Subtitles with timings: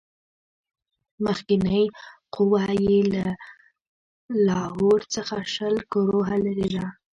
[1.25, 1.83] مخکنۍ
[2.35, 3.25] قوه یې له
[4.47, 6.85] لاهور څخه شل کروهه لیري ده.